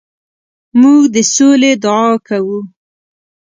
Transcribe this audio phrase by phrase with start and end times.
[0.79, 2.59] موږ د سولې دعا کوو.